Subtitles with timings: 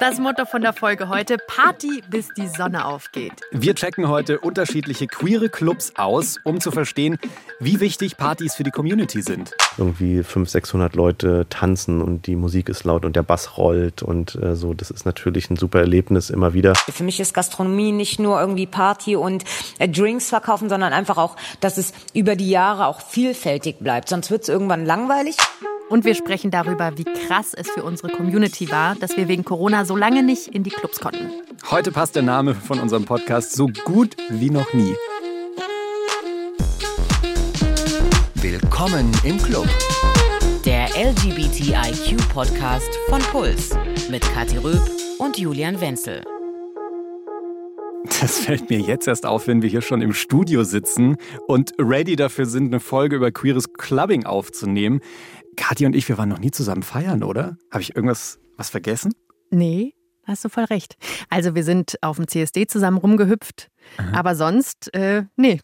[0.00, 3.34] Das Motto von der Folge heute: Party, bis die Sonne aufgeht.
[3.50, 7.18] Wir checken heute unterschiedliche queere Clubs aus, um zu verstehen,
[7.58, 9.50] wie wichtig Partys für die Community sind.
[9.76, 14.36] Irgendwie 500, 600 Leute tanzen und die Musik ist laut und der Bass rollt und
[14.36, 14.72] äh, so.
[14.72, 16.72] Das ist natürlich ein super Erlebnis immer wieder.
[16.76, 19.44] Für mich ist Gastronomie nicht nur irgendwie Party und
[19.78, 24.08] äh, Drinks verkaufen, sondern einfach auch, dass es über die Jahre auch vielfältig bleibt.
[24.08, 25.36] Sonst wird es irgendwann langweilig.
[25.90, 29.84] Und wir sprechen darüber, wie krass es für unsere Community war, dass wir wegen Corona
[29.84, 31.32] so lange nicht in die Clubs konnten.
[31.68, 34.94] Heute passt der Name von unserem Podcast so gut wie noch nie.
[38.36, 39.66] Willkommen im Club.
[40.64, 43.70] Der LGBTIQ-Podcast von Puls
[44.08, 46.22] mit Kathi Röb und Julian Wenzel.
[48.20, 52.16] Das fällt mir jetzt erst auf, wenn wir hier schon im Studio sitzen und ready
[52.16, 55.00] dafür sind, eine Folge über queeres Clubbing aufzunehmen.
[55.56, 57.56] Kathi und ich, wir waren noch nie zusammen feiern, oder?
[57.70, 59.12] Habe ich irgendwas was vergessen?
[59.50, 60.96] Nee, hast du voll recht.
[61.28, 64.18] Also wir sind auf dem CSD zusammen rumgehüpft, Aha.
[64.18, 65.60] aber sonst, äh, nee,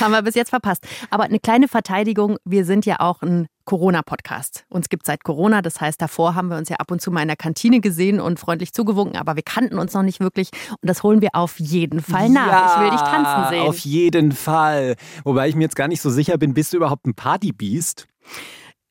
[0.00, 0.86] haben wir bis jetzt verpasst.
[1.10, 4.64] Aber eine kleine Verteidigung, wir sind ja auch ein Corona-Podcast.
[4.68, 7.10] Uns gibt es seit Corona, das heißt, davor haben wir uns ja ab und zu
[7.10, 10.50] mal in der Kantine gesehen und freundlich zugewunken, aber wir kannten uns noch nicht wirklich
[10.70, 12.46] und das holen wir auf jeden Fall nach.
[12.46, 13.68] Ja, ich will dich tanzen sehen.
[13.68, 14.96] Auf jeden Fall.
[15.24, 18.08] Wobei ich mir jetzt gar nicht so sicher bin, bist du überhaupt ein Partybeast?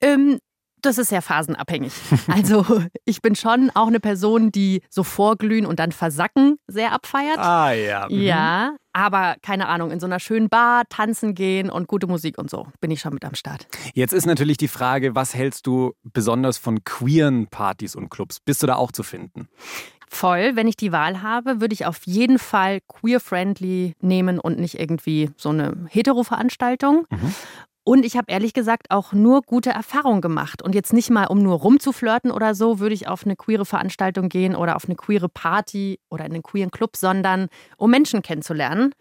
[0.02, 0.40] Ähm,
[0.82, 1.94] das ist sehr phasenabhängig.
[2.28, 7.38] Also ich bin schon auch eine Person, die so vorglühen und dann versacken sehr abfeiert.
[7.38, 8.08] Ah ja.
[8.10, 8.22] Mhm.
[8.22, 12.50] Ja, aber keine Ahnung, in so einer schönen Bar tanzen gehen und gute Musik und
[12.50, 13.68] so bin ich schon mit am Start.
[13.94, 18.40] Jetzt ist natürlich die Frage, was hältst du besonders von queeren Partys und Clubs?
[18.40, 19.48] Bist du da auch zu finden?
[20.10, 20.56] Voll.
[20.56, 25.30] Wenn ich die Wahl habe, würde ich auf jeden Fall queer-friendly nehmen und nicht irgendwie
[25.38, 27.06] so eine hetero-Veranstaltung.
[27.10, 27.34] Mhm.
[27.92, 30.62] Und ich habe ehrlich gesagt auch nur gute Erfahrungen gemacht.
[30.62, 34.30] Und jetzt nicht mal, um nur rumzuflirten oder so, würde ich auf eine queere Veranstaltung
[34.30, 38.96] gehen oder auf eine queere Party oder in einen queeren Club, sondern um Menschen kennenzulernen.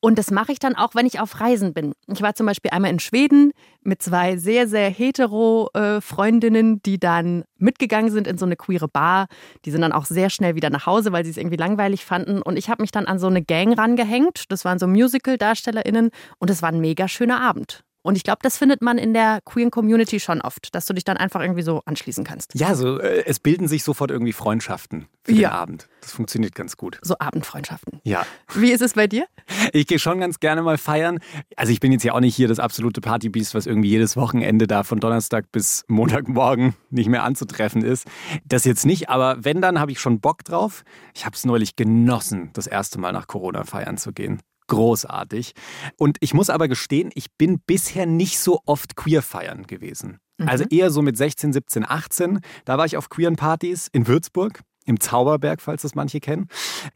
[0.00, 1.92] Und das mache ich dann auch, wenn ich auf Reisen bin.
[2.06, 6.98] Ich war zum Beispiel einmal in Schweden mit zwei sehr, sehr hetero äh, Freundinnen, die
[6.98, 9.26] dann mitgegangen sind in so eine queere Bar.
[9.66, 12.40] Die sind dann auch sehr schnell wieder nach Hause, weil sie es irgendwie langweilig fanden.
[12.40, 14.44] Und ich habe mich dann an so eine Gang rangehängt.
[14.48, 16.08] Das waren so Musical-DarstellerInnen.
[16.38, 17.84] Und es war ein mega schöner Abend.
[18.02, 21.04] Und ich glaube, das findet man in der queeren Community schon oft, dass du dich
[21.04, 22.54] dann einfach irgendwie so anschließen kannst.
[22.54, 25.50] Ja, so äh, es bilden sich sofort irgendwie Freundschaften für ja.
[25.50, 25.88] den Abend.
[26.00, 26.98] Das funktioniert ganz gut.
[27.02, 28.00] So Abendfreundschaften.
[28.04, 28.24] Ja.
[28.54, 29.26] Wie ist es bei dir?
[29.72, 31.18] Ich gehe schon ganz gerne mal feiern.
[31.56, 34.66] Also ich bin jetzt ja auch nicht hier das absolute Partybeast, was irgendwie jedes Wochenende
[34.66, 38.06] da von Donnerstag bis Montagmorgen nicht mehr anzutreffen ist.
[38.46, 40.84] Das jetzt nicht, aber wenn, dann habe ich schon Bock drauf.
[41.14, 45.52] Ich habe es neulich genossen, das erste Mal nach Corona feiern zu gehen großartig.
[45.96, 50.18] Und ich muss aber gestehen, ich bin bisher nicht so oft queer feiern gewesen.
[50.46, 50.68] Also mhm.
[50.70, 52.40] eher so mit 16, 17, 18.
[52.64, 56.48] Da war ich auf queeren Partys in Würzburg im Zauberberg, falls das manche kennen.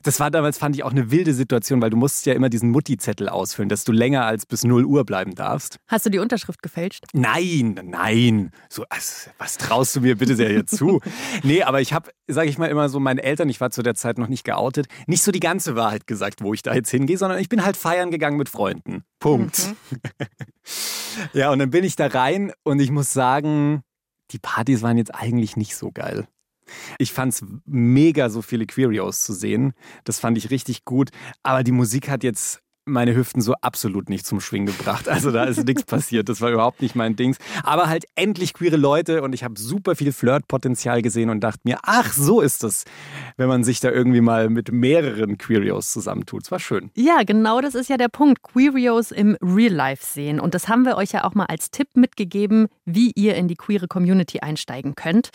[0.03, 2.71] Das war damals, fand ich, auch eine wilde Situation, weil du musst ja immer diesen
[2.71, 5.78] Mutti-Zettel ausfüllen, dass du länger als bis 0 Uhr bleiben darfst.
[5.87, 7.05] Hast du die Unterschrift gefälscht?
[7.12, 8.50] Nein, nein.
[8.69, 11.00] So, also, was traust du mir bitte sehr jetzt zu?
[11.43, 13.94] nee, aber ich habe, sage ich mal immer so, meinen Eltern, ich war zu der
[13.94, 17.19] Zeit noch nicht geoutet, nicht so die ganze Wahrheit gesagt, wo ich da jetzt hingehe,
[17.19, 19.05] sondern ich bin halt feiern gegangen mit Freunden.
[19.19, 19.75] Punkt.
[19.91, 20.27] Mhm.
[21.33, 23.83] ja, und dann bin ich da rein und ich muss sagen,
[24.31, 26.27] die Partys waren jetzt eigentlich nicht so geil.
[26.99, 29.73] Ich fand es mega, so viele Queerios zu sehen.
[30.05, 31.11] Das fand ich richtig gut.
[31.43, 35.09] Aber die Musik hat jetzt meine Hüften so absolut nicht zum Schwingen gebracht.
[35.09, 36.29] Also da ist nichts passiert.
[36.29, 37.39] Das war überhaupt nicht mein Dings.
[37.63, 41.79] Aber halt endlich queere Leute und ich habe super viel Flirtpotenzial gesehen und dachte mir,
[41.83, 42.85] ach, so ist das,
[43.37, 46.45] wenn man sich da irgendwie mal mit mehreren Queerios zusammentut.
[46.45, 46.91] Es war schön.
[46.95, 48.43] Ja, genau das ist ja der Punkt.
[48.43, 50.39] Queerios im Real Life sehen.
[50.39, 53.57] Und das haben wir euch ja auch mal als Tipp mitgegeben, wie ihr in die
[53.57, 55.31] queere Community einsteigen könnt.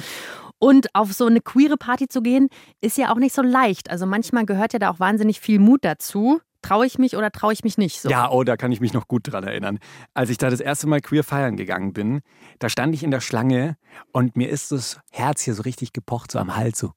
[0.59, 2.49] Und auf so eine queere Party zu gehen,
[2.81, 3.89] ist ja auch nicht so leicht.
[3.89, 6.41] Also manchmal gehört ja da auch wahnsinnig viel Mut dazu.
[6.61, 8.09] Traue ich mich oder traue ich mich nicht so?
[8.09, 9.79] Ja, oh, da kann ich mich noch gut dran erinnern.
[10.13, 12.19] Als ich da das erste Mal queer feiern gegangen bin,
[12.59, 13.77] da stand ich in der Schlange
[14.11, 16.91] und mir ist das Herz hier so richtig gepocht, so am Hals, so.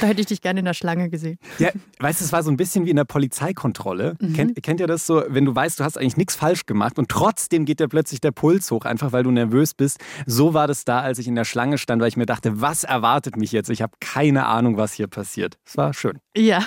[0.00, 1.38] Da hätte ich dich gerne in der Schlange gesehen.
[1.58, 4.16] Ja, weißt du, es war so ein bisschen wie in der Polizeikontrolle.
[4.20, 4.32] Mhm.
[4.32, 7.08] Kennt, kennt ihr das so, wenn du weißt, du hast eigentlich nichts falsch gemacht und
[7.08, 9.98] trotzdem geht dir plötzlich der Puls hoch, einfach weil du nervös bist.
[10.26, 12.84] So war das da, als ich in der Schlange stand, weil ich mir dachte, was
[12.84, 13.70] erwartet mich jetzt?
[13.70, 15.58] Ich habe keine Ahnung, was hier passiert.
[15.64, 16.18] Es war schön.
[16.36, 16.62] Ja,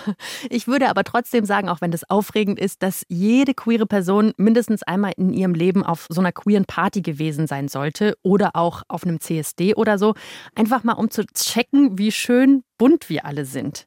[0.49, 4.83] ich würde aber trotzdem sagen, auch wenn das aufregend ist, dass jede queere Person mindestens
[4.83, 9.05] einmal in ihrem Leben auf so einer queeren Party gewesen sein sollte oder auch auf
[9.05, 10.15] einem CSD oder so.
[10.55, 13.85] Einfach mal um zu checken, wie schön bunt wir alle sind.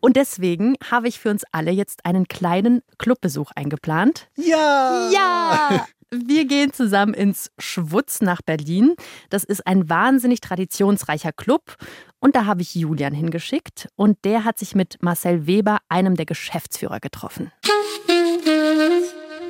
[0.00, 4.30] Und deswegen habe ich für uns alle jetzt einen kleinen Clubbesuch eingeplant.
[4.36, 5.10] Ja!
[5.12, 5.86] Ja!
[6.10, 8.94] Wir gehen zusammen ins Schwutz nach Berlin.
[9.28, 11.76] Das ist ein wahnsinnig traditionsreicher Club.
[12.18, 13.88] Und da habe ich Julian hingeschickt.
[13.94, 17.52] Und der hat sich mit Marcel Weber, einem der Geschäftsführer, getroffen.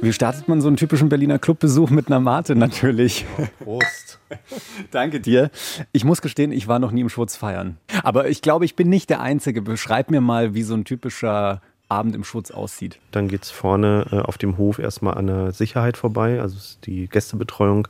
[0.05, 3.25] Wie startet man so einen typischen Berliner Clubbesuch mit einer Mate natürlich?
[3.59, 4.19] Prost.
[4.91, 5.51] Danke dir.
[5.93, 7.79] Ich muss gestehen, ich war noch nie im Schwutz feiern.
[8.03, 9.63] Aber ich glaube, ich bin nicht der Einzige.
[9.63, 12.99] Beschreib mir mal, wie so ein typischer Abend im Schutz aussieht.
[13.13, 16.41] Dann geht es vorne äh, auf dem Hof erstmal an der Sicherheit vorbei.
[16.41, 17.87] Also die Gästebetreuung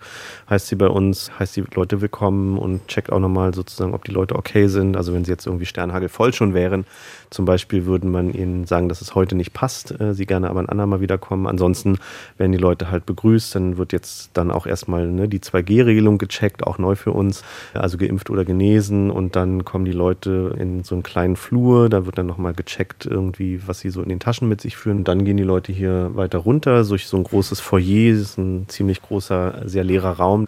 [0.50, 4.10] heißt sie bei uns, heißt die Leute willkommen und checkt auch nochmal sozusagen, ob die
[4.10, 4.96] Leute okay sind.
[4.96, 6.86] Also wenn sie jetzt irgendwie Sternhagel voll schon wären,
[7.30, 10.60] zum Beispiel würde man ihnen sagen, dass es heute nicht passt, äh, sie gerne aber
[10.60, 11.46] ein andermal wiederkommen.
[11.46, 11.98] Ansonsten
[12.36, 16.66] werden die Leute halt begrüßt, dann wird jetzt dann auch erstmal ne, die 2G-Regelung gecheckt,
[16.66, 17.44] auch neu für uns,
[17.74, 22.06] also geimpft oder genesen und dann kommen die Leute in so einen kleinen Flur, da
[22.06, 25.04] wird dann nochmal gecheckt irgendwie, was sie so in den Taschen mit sich führen.
[25.04, 28.68] Dann gehen die Leute hier weiter runter durch so ein großes Foyer, das ist ein
[28.68, 30.46] ziemlich großer, sehr leerer Raum.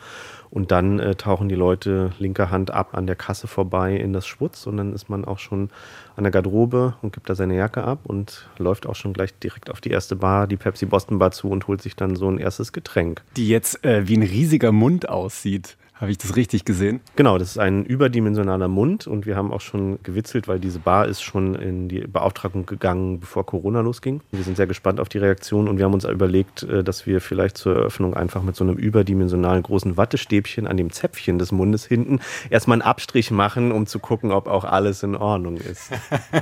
[0.49, 4.27] Und dann äh, tauchen die Leute linker Hand ab an der Kasse vorbei in das
[4.27, 5.71] Schwutz und dann ist man auch schon
[6.15, 9.71] an der Garderobe und gibt da seine Jacke ab und läuft auch schon gleich direkt
[9.71, 12.39] auf die erste Bar, die Pepsi Boston Bar zu und holt sich dann so ein
[12.39, 13.23] erstes Getränk.
[13.37, 15.77] Die jetzt äh, wie ein riesiger Mund aussieht.
[15.99, 17.01] Habe ich das richtig gesehen?
[17.17, 21.07] Genau, das ist ein überdimensionaler Mund und wir haben auch schon gewitzelt, weil diese Bar
[21.07, 24.21] ist schon in die Beauftragung gegangen, bevor Corona losging.
[24.31, 27.23] Wir sind sehr gespannt auf die Reaktion und wir haben uns überlegt, äh, dass wir
[27.23, 31.87] vielleicht zur Eröffnung einfach mit so einem überdimensionalen großen Wattestäbchen an dem Zäpfchen des Mundes
[31.87, 32.21] hinten
[32.51, 35.93] erstmal einen Abstrich machen, um zu gucken, ob auch alles in Ordnung ist.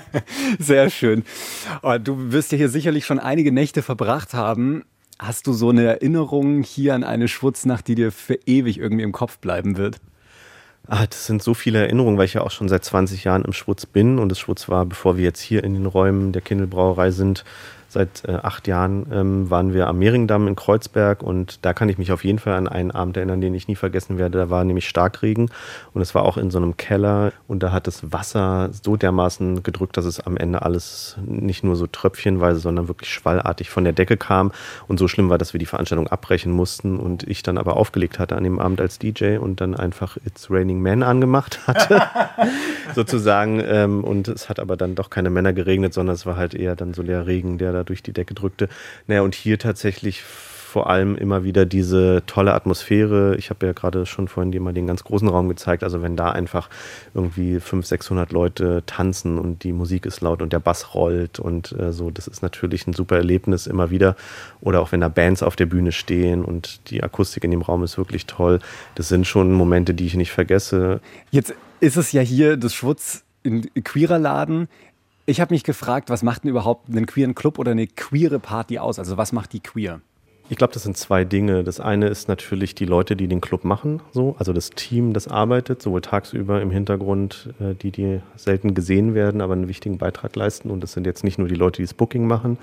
[0.59, 1.25] sehr schön.
[1.83, 4.83] Oh, du wirst ja hier sicherlich schon einige Nächte verbracht haben.
[5.19, 9.13] Hast du so eine Erinnerung hier an eine Schwutznacht, die dir für ewig irgendwie im
[9.13, 10.01] Kopf bleiben wird?
[10.87, 13.53] Ah, das sind so viele Erinnerungen, weil ich ja auch schon seit 20 Jahren im
[13.53, 17.11] Schwutz bin und das Schwutz war, bevor wir jetzt hier in den Räumen der Kindelbrauerei
[17.11, 17.45] sind,
[17.95, 21.97] Seit äh, acht Jahren ähm, waren wir am Mehringdamm in Kreuzberg und da kann ich
[21.97, 24.37] mich auf jeden Fall an einen Abend erinnern, den ich nie vergessen werde.
[24.37, 25.49] Da war nämlich Starkregen
[25.93, 29.63] und es war auch in so einem Keller und da hat das Wasser so dermaßen
[29.63, 33.93] gedrückt, dass es am Ende alles nicht nur so tröpfchenweise, sondern wirklich schwallartig von der
[33.93, 34.51] Decke kam.
[34.89, 38.19] Und so schlimm war, dass wir die Veranstaltung abbrechen mussten und ich dann aber aufgelegt
[38.19, 42.03] hatte an dem Abend als DJ und dann einfach It's Raining Men angemacht hatte,
[42.97, 43.63] sozusagen.
[43.65, 46.75] Ähm, und es hat aber dann doch keine Männer geregnet, sondern es war halt eher
[46.75, 48.69] dann so der Regen, der da durch die Decke drückte.
[49.07, 50.23] Naja, und hier tatsächlich
[50.75, 53.37] vor allem immer wieder diese tolle Atmosphäre.
[53.37, 55.85] Ich habe ja gerade schon vorhin dir mal den ganz großen Raum gezeigt.
[55.85, 56.69] Also wenn da einfach
[57.15, 61.71] irgendwie 500, 600 Leute tanzen und die Musik ist laut und der Bass rollt und
[61.79, 64.17] äh, so, das ist natürlich ein super Erlebnis immer wieder.
[64.61, 67.85] Oder auch wenn da Bands auf der Bühne stehen und die Akustik in dem Raum
[67.85, 68.59] ist wirklich toll.
[68.97, 71.01] Das sind schon Momente, die ich nicht vergesse.
[71.31, 74.67] Jetzt ist es ja hier das Schwutz in queerer Laden.
[75.27, 78.79] Ich habe mich gefragt, was macht denn überhaupt einen queeren Club oder eine queere Party
[78.79, 78.99] aus?
[78.99, 80.03] Also was macht die queer?
[80.51, 81.65] Ich glaube, das sind zwei Dinge.
[81.65, 85.27] Das eine ist natürlich die Leute, die den Club machen, so, also das Team, das
[85.27, 90.37] arbeitet, sowohl tagsüber im Hintergrund, äh, die, die selten gesehen werden, aber einen wichtigen Beitrag
[90.37, 90.71] leisten.
[90.71, 92.59] Und das sind jetzt nicht nur die Leute, die das Booking machen,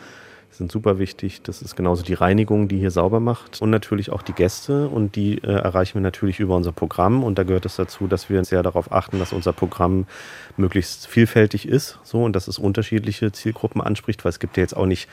[0.51, 1.41] sind super wichtig.
[1.43, 3.61] Das ist genauso die Reinigung, die hier sauber macht.
[3.61, 4.87] Und natürlich auch die Gäste.
[4.87, 7.23] Und die äh, erreichen wir natürlich über unser Programm.
[7.23, 10.05] Und da gehört es dazu, dass wir sehr darauf achten, dass unser Programm
[10.57, 12.23] möglichst vielfältig ist, so.
[12.23, 15.09] Und dass es unterschiedliche Zielgruppen anspricht, weil es gibt ja jetzt auch nicht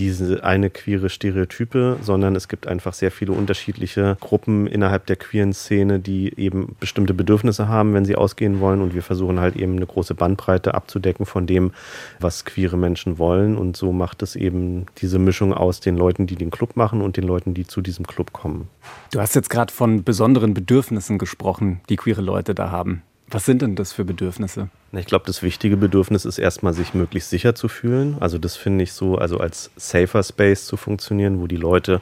[0.00, 5.52] diese eine queere Stereotype, sondern es gibt einfach sehr viele unterschiedliche Gruppen innerhalb der queeren
[5.52, 8.80] Szene, die eben bestimmte Bedürfnisse haben, wenn sie ausgehen wollen.
[8.80, 11.72] Und wir versuchen halt eben eine große Bandbreite abzudecken von dem,
[12.18, 13.58] was queere Menschen wollen.
[13.58, 17.18] Und so macht es eben diese Mischung aus den Leuten, die den Club machen und
[17.18, 18.68] den Leuten, die zu diesem Club kommen.
[19.12, 23.02] Du hast jetzt gerade von besonderen Bedürfnissen gesprochen, die queere Leute da haben.
[23.30, 24.68] Was sind denn das für Bedürfnisse?
[24.92, 28.16] Ich glaube, das wichtige Bedürfnis ist erstmal, sich möglichst sicher zu fühlen.
[28.18, 32.00] Also das finde ich so, also als safer Space zu funktionieren, wo die Leute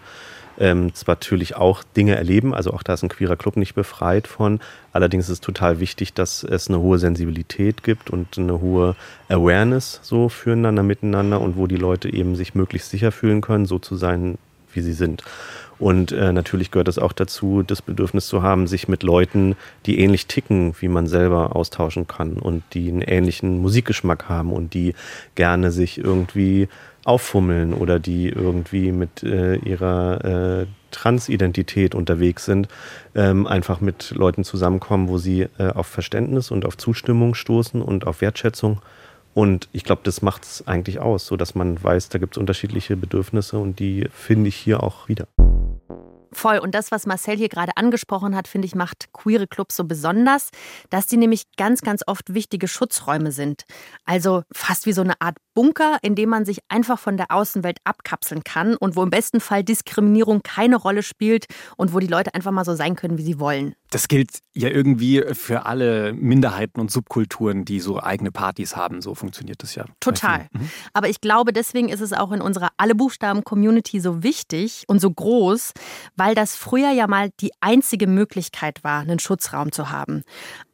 [0.58, 4.26] ähm, zwar natürlich auch Dinge erleben, also auch da ist ein queerer Club nicht befreit
[4.26, 4.60] von.
[4.92, 8.96] Allerdings ist es total wichtig, dass es eine hohe Sensibilität gibt und eine hohe
[9.28, 13.78] Awareness so füreinander, miteinander und wo die Leute eben sich möglichst sicher fühlen können, so
[13.78, 14.38] zu sein,
[14.72, 15.22] wie sie sind.
[15.78, 19.56] Und äh, natürlich gehört es auch dazu, das Bedürfnis zu haben, sich mit Leuten,
[19.86, 24.74] die ähnlich ticken, wie man selber austauschen kann und die einen ähnlichen Musikgeschmack haben und
[24.74, 24.94] die
[25.36, 26.68] gerne sich irgendwie
[27.04, 32.68] auffummeln oder die irgendwie mit äh, ihrer äh, Transidentität unterwegs sind,
[33.14, 38.06] ähm, einfach mit Leuten zusammenkommen, wo sie äh, auf Verständnis und auf Zustimmung stoßen und
[38.06, 38.80] auf Wertschätzung.
[39.34, 42.38] Und ich glaube, das macht es eigentlich aus, so dass man weiß, da gibt es
[42.38, 45.28] unterschiedliche Bedürfnisse und die finde ich hier auch wieder.
[46.32, 46.58] Voll.
[46.58, 50.50] Und das, was Marcel hier gerade angesprochen hat, finde ich, macht queere Clubs so besonders,
[50.90, 53.64] dass die nämlich ganz, ganz oft wichtige Schutzräume sind.
[54.04, 57.78] Also fast wie so eine Art Bunker, in dem man sich einfach von der Außenwelt
[57.82, 61.46] abkapseln kann und wo im besten Fall Diskriminierung keine Rolle spielt
[61.76, 63.74] und wo die Leute einfach mal so sein können, wie sie wollen.
[63.90, 69.02] Das gilt ja irgendwie für alle Minderheiten und Subkulturen, die so eigene Partys haben.
[69.02, 69.84] So funktioniert das ja.
[69.98, 70.46] Total.
[70.52, 70.70] Mhm.
[70.92, 75.10] Aber ich glaube, deswegen ist es auch in unserer Alle Buchstaben-Community so wichtig und so
[75.10, 75.72] groß,
[76.14, 80.22] weil das früher ja mal die einzige Möglichkeit war, einen Schutzraum zu haben.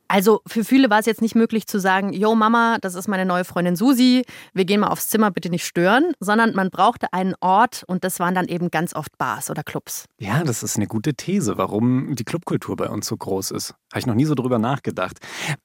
[0.09, 3.25] Also für viele war es jetzt nicht möglich zu sagen, yo Mama, das ist meine
[3.25, 7.35] neue Freundin Susi, wir gehen mal aufs Zimmer, bitte nicht stören, sondern man brauchte einen
[7.41, 10.05] Ort und das waren dann eben ganz oft Bars oder Clubs.
[10.19, 13.75] Ja, das ist eine gute These, warum die Clubkultur bei uns so groß ist.
[13.93, 15.19] Habe ich noch nie so drüber nachgedacht.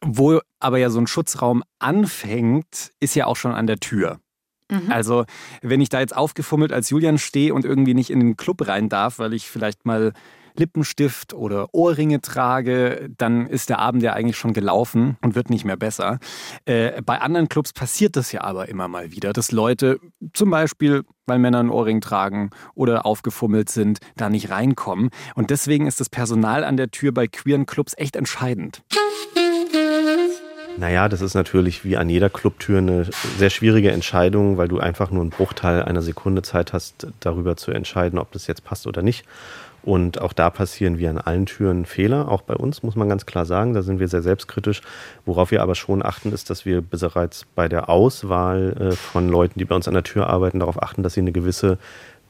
[0.04, 4.20] Wo aber ja so ein Schutzraum anfängt, ist ja auch schon an der Tür.
[4.72, 4.92] Mhm.
[4.92, 5.26] Also,
[5.62, 8.88] wenn ich da jetzt aufgefummelt als Julian stehe und irgendwie nicht in den Club rein
[8.88, 10.14] darf, weil ich vielleicht mal
[10.60, 15.66] Lippenstift oder Ohrringe trage, dann ist der Abend ja eigentlich schon gelaufen und wird nicht
[15.66, 16.20] mehr besser.
[16.66, 20.00] Äh, bei anderen Clubs passiert das ja aber immer mal wieder, dass Leute
[20.34, 25.10] zum Beispiel, weil Männer einen Ohrring tragen oder aufgefummelt sind, da nicht reinkommen.
[25.36, 28.84] Und deswegen ist das Personal an der Tür bei queeren Clubs echt entscheidend.
[30.78, 33.06] Naja, das ist natürlich wie an jeder Clubtür eine
[33.38, 37.72] sehr schwierige Entscheidung, weil du einfach nur einen Bruchteil einer Sekunde Zeit hast, darüber zu
[37.72, 39.26] entscheiden, ob das jetzt passt oder nicht.
[39.84, 43.26] Und auch da passieren wie an allen Türen Fehler, auch bei uns, muss man ganz
[43.26, 43.74] klar sagen.
[43.74, 44.82] Da sind wir sehr selbstkritisch.
[45.26, 49.60] Worauf wir aber schon achten, ist, dass wir bereits bei der Auswahl äh, von Leuten,
[49.60, 51.78] die bei uns an der Tür arbeiten, darauf achten, dass sie eine gewisse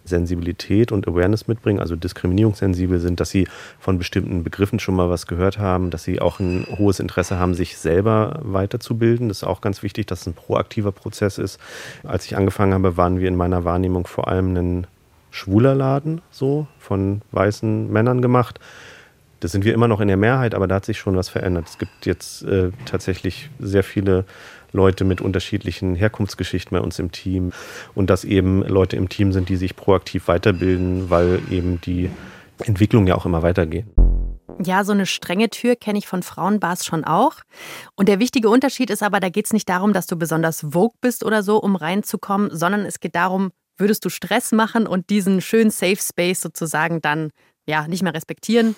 [0.06, 3.48] Sensibilität und Awareness mitbringen, also diskriminierungssensibel sind, dass sie
[3.80, 7.54] von bestimmten Begriffen schon mal was gehört haben, dass sie auch ein hohes Interesse haben,
[7.54, 9.30] sich selber weiterzubilden.
[9.30, 11.60] Das ist auch ganz wichtig, dass es ein proaktiver Prozess ist.
[12.04, 14.88] Als ich angefangen habe, waren wir in meiner Wahrnehmung vor allem ein
[15.32, 18.60] schwuler Laden, so von weißen Männern gemacht.
[19.40, 21.68] Das sind wir immer noch in der Mehrheit, aber da hat sich schon was verändert.
[21.68, 24.26] Es gibt jetzt äh, tatsächlich sehr viele
[24.72, 27.52] Leute mit unterschiedlichen Herkunftsgeschichten bei uns im Team
[27.96, 32.10] und dass eben Leute im Team sind, die sich proaktiv weiterbilden, weil eben die
[32.66, 33.86] Entwicklung ja auch immer weitergeht.
[34.62, 37.36] Ja, so eine strenge Tür kenne ich von Frauenbars schon auch.
[37.96, 40.98] Und der wichtige Unterschied ist aber, da geht es nicht darum, dass du besonders vogue
[41.00, 45.42] bist oder so, um reinzukommen, sondern es geht darum, würdest du Stress machen und diesen
[45.42, 47.32] schönen Safe Space sozusagen dann
[47.68, 48.76] ja nicht mehr respektieren?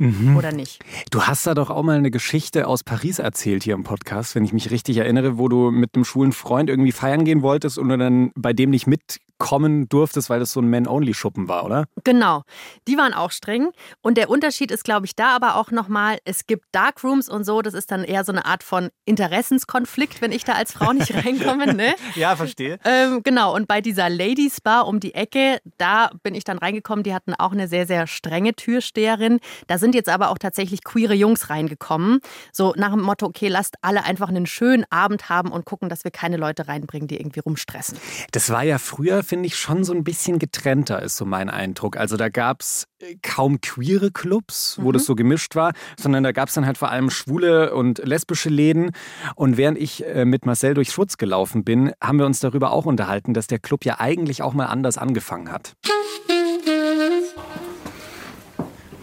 [0.00, 0.36] Mhm.
[0.36, 0.82] Oder nicht?
[1.10, 4.44] Du hast da doch auch mal eine Geschichte aus Paris erzählt hier im Podcast, wenn
[4.44, 7.90] ich mich richtig erinnere, wo du mit einem schwulen Freund irgendwie feiern gehen wolltest und
[7.90, 11.86] du dann bei dem nicht mit kommen durftest, weil das so ein Man-Only-Schuppen war, oder?
[12.04, 12.42] Genau.
[12.86, 13.70] Die waren auch streng.
[14.02, 17.62] Und der Unterschied ist, glaube ich, da aber auch nochmal, es gibt Darkrooms und so.
[17.62, 21.12] Das ist dann eher so eine Art von Interessenskonflikt, wenn ich da als Frau nicht
[21.26, 21.74] reinkomme.
[21.74, 21.94] Ne?
[22.14, 22.78] ja, verstehe.
[22.84, 23.56] Ähm, genau.
[23.56, 27.02] Und bei dieser Ladies Bar um die Ecke, da bin ich dann reingekommen.
[27.02, 29.40] Die hatten auch eine sehr, sehr strenge Türsteherin.
[29.66, 32.20] Da sind jetzt aber auch tatsächlich queere Jungs reingekommen.
[32.52, 36.04] So nach dem Motto, okay, lasst alle einfach einen schönen Abend haben und gucken, dass
[36.04, 37.98] wir keine Leute reinbringen, die irgendwie rumstressen.
[38.32, 41.96] Das war ja früher finde ich, schon so ein bisschen getrennter, ist so mein Eindruck.
[41.96, 44.92] Also da gab es äh, kaum queere Clubs, wo mhm.
[44.94, 48.48] das so gemischt war, sondern da gab es dann halt vor allem schwule und lesbische
[48.48, 48.90] Läden.
[49.36, 52.86] Und während ich äh, mit Marcel durch Schutz gelaufen bin, haben wir uns darüber auch
[52.86, 55.74] unterhalten, dass der Club ja eigentlich auch mal anders angefangen hat.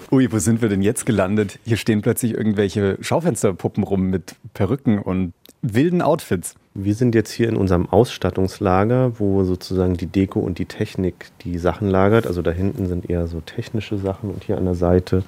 [0.09, 1.59] Ui, wo sind wir denn jetzt gelandet?
[1.65, 6.55] Hier stehen plötzlich irgendwelche Schaufensterpuppen rum mit Perücken und wilden Outfits.
[6.73, 11.57] Wir sind jetzt hier in unserem Ausstattungslager, wo sozusagen die Deko und die Technik die
[11.57, 12.25] Sachen lagert.
[12.25, 15.23] Also da hinten sind eher so technische Sachen und hier an der Seite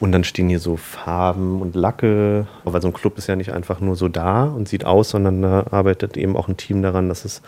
[0.00, 2.46] und dann stehen hier so Farben und Lacke.
[2.64, 5.42] Weil so ein Club ist ja nicht einfach nur so da und sieht aus, sondern
[5.42, 7.42] da arbeitet eben auch ein Team daran, dass es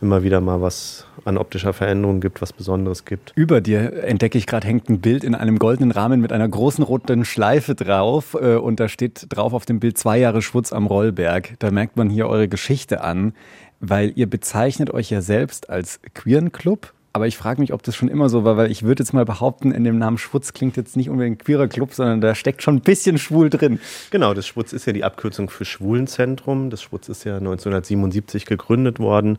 [0.00, 3.32] immer wieder mal was an optischer Veränderung gibt, was Besonderes gibt.
[3.36, 6.84] Über dir entdecke ich gerade hängt ein Bild in einem goldenen Rahmen mit einer großen
[6.84, 10.86] roten Schleife drauf äh, und da steht drauf auf dem Bild zwei Jahre Schwutz am
[10.86, 11.54] Rollberg.
[11.58, 13.32] Da merkt man hier eure Geschichte an,
[13.80, 17.94] weil ihr bezeichnet euch ja selbst als queeren Club aber ich frage mich, ob das
[17.94, 20.76] schon immer so war, weil ich würde jetzt mal behaupten, in dem Namen Schwutz klingt
[20.76, 23.78] jetzt nicht unbedingt ein queerer Club, sondern da steckt schon ein bisschen schwul drin.
[24.10, 26.70] Genau, das Schwutz ist ja die Abkürzung für Schwulenzentrum.
[26.70, 29.38] Das Schwutz ist ja 1977 gegründet worden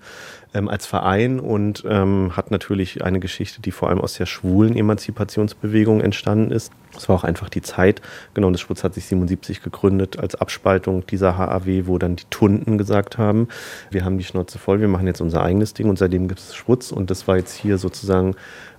[0.54, 4.78] ähm, als Verein und ähm, hat natürlich eine Geschichte, die vor allem aus der schwulen
[4.78, 6.72] Emanzipationsbewegung entstanden ist.
[6.96, 8.02] Es war auch einfach die Zeit.
[8.34, 12.78] Genau, das Schwutz hat sich 77 gegründet als Abspaltung dieser HAW, wo dann die Tunden
[12.78, 13.50] gesagt haben,
[13.92, 16.56] wir haben die Schnauze voll, wir machen jetzt unser eigenes Ding und seitdem gibt es
[16.56, 18.36] Schwutz und das war jetzt hier sozusagen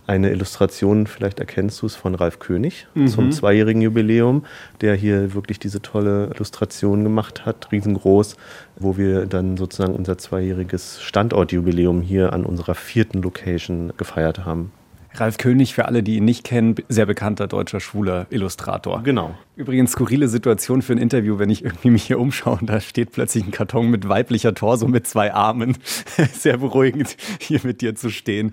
[0.06, 3.08] eine Illustration, vielleicht erkennst du es, von Ralf König mhm.
[3.08, 4.44] zum zweijährigen Jubiläum,
[4.80, 8.36] der hier wirklich diese tolle Illustration gemacht hat, riesengroß,
[8.78, 14.70] wo wir dann sozusagen unser zweijähriges Standortjubiläum hier an unserer vierten Location gefeiert haben.
[15.20, 19.02] Ralf König, für alle, die ihn nicht kennen, sehr bekannter deutscher schwuler Illustrator.
[19.02, 19.34] Genau.
[19.56, 23.12] Übrigens skurrile Situation für ein Interview, wenn ich irgendwie mich hier umschaue und da steht
[23.12, 25.76] plötzlich ein Karton mit weiblicher Torso mit zwei Armen.
[26.32, 28.52] Sehr beruhigend, hier mit dir zu stehen.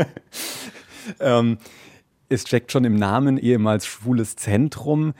[1.20, 1.58] ähm,
[2.28, 5.14] es steckt schon im Namen ehemals schwules Zentrum.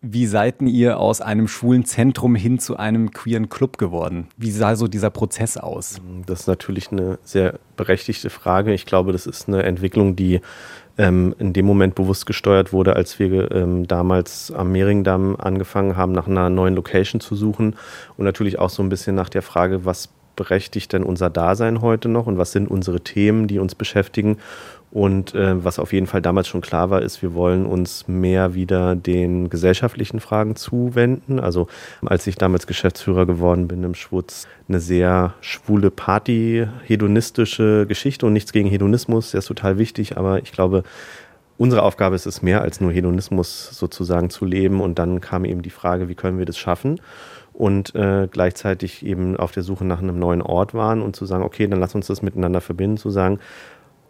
[0.00, 4.28] Wie seid ihr aus einem schwulen Zentrum hin zu einem queeren Club geworden?
[4.36, 6.00] Wie sah so dieser Prozess aus?
[6.24, 8.72] Das ist natürlich eine sehr berechtigte Frage.
[8.72, 10.40] Ich glaube, das ist eine Entwicklung, die
[10.98, 16.12] ähm, in dem Moment bewusst gesteuert wurde, als wir ähm, damals am Mehringdamm angefangen haben,
[16.12, 17.74] nach einer neuen Location zu suchen
[18.16, 22.08] und natürlich auch so ein bisschen nach der Frage, was berechtigt denn unser Dasein heute
[22.08, 24.38] noch und was sind unsere Themen, die uns beschäftigen
[24.90, 28.54] und äh, was auf jeden Fall damals schon klar war, ist, wir wollen uns mehr
[28.54, 31.40] wieder den gesellschaftlichen Fragen zuwenden.
[31.40, 31.66] Also
[32.04, 38.32] als ich damals Geschäftsführer geworden bin im Schwutz, eine sehr schwule Party, hedonistische Geschichte und
[38.32, 40.84] nichts gegen Hedonismus, der ist total wichtig, aber ich glaube,
[41.58, 44.80] unsere Aufgabe ist es mehr als nur Hedonismus sozusagen zu leben.
[44.80, 47.00] Und dann kam eben die Frage, wie können wir das schaffen?
[47.58, 51.42] und äh, gleichzeitig eben auf der Suche nach einem neuen Ort waren und zu sagen,
[51.42, 53.40] okay, dann lass uns das miteinander verbinden, zu sagen,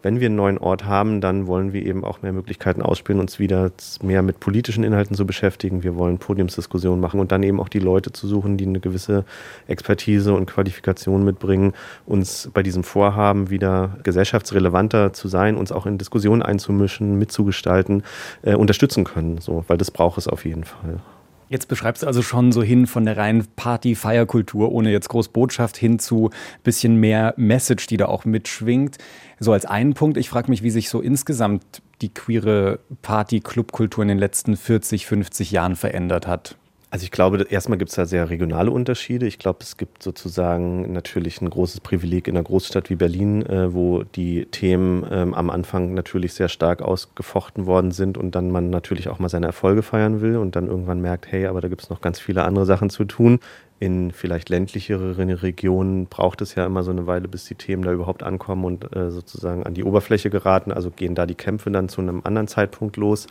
[0.03, 3.39] wenn wir einen neuen Ort haben, dann wollen wir eben auch mehr Möglichkeiten ausspielen, uns
[3.39, 3.71] wieder
[4.03, 5.83] mehr mit politischen Inhalten zu beschäftigen.
[5.83, 9.25] Wir wollen Podiumsdiskussionen machen und dann eben auch die Leute zu suchen, die eine gewisse
[9.67, 11.73] Expertise und Qualifikation mitbringen,
[12.07, 18.05] uns bei diesem Vorhaben wieder gesellschaftsrelevanter zu sein, uns auch in Diskussionen einzumischen, mitzugestalten,
[18.43, 19.39] äh, unterstützen können.
[19.39, 21.01] So, weil das braucht es auf jeden Fall.
[21.49, 25.77] Jetzt beschreibst du also schon so hin von der reinen Party-Feierkultur, ohne jetzt groß Botschaft,
[25.77, 26.31] hin zu
[26.63, 28.99] bisschen mehr Message, die da auch mitschwingt.
[29.41, 34.09] So als einen Punkt, ich frage mich, wie sich so insgesamt die queere Party-Club-Kultur in
[34.09, 36.57] den letzten 40, 50 Jahren verändert hat.
[36.91, 39.27] Also ich glaube, erstmal gibt es da sehr regionale Unterschiede.
[39.27, 43.75] Ich glaube, es gibt sozusagen natürlich ein großes Privileg in einer Großstadt wie Berlin, äh,
[43.75, 48.71] wo die Themen ähm, am Anfang natürlich sehr stark ausgefochten worden sind und dann man
[48.71, 51.83] natürlich auch mal seine Erfolge feiern will und dann irgendwann merkt, hey, aber da gibt
[51.83, 53.39] es noch ganz viele andere Sachen zu tun.
[53.81, 57.93] In vielleicht ländlicheren Regionen braucht es ja immer so eine Weile, bis die Themen da
[57.93, 60.73] überhaupt ankommen und äh, sozusagen an die Oberfläche geraten.
[60.73, 63.27] Also gehen da die Kämpfe dann zu einem anderen Zeitpunkt los.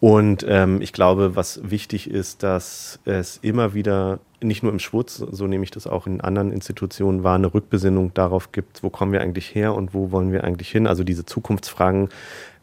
[0.00, 5.16] Und ähm, ich glaube, was wichtig ist, dass es immer wieder, nicht nur im Schwutz,
[5.16, 9.12] so nehme ich das auch in anderen Institutionen wahr, eine Rückbesinnung darauf gibt, wo kommen
[9.12, 10.86] wir eigentlich her und wo wollen wir eigentlich hin.
[10.86, 12.08] Also diese Zukunftsfragen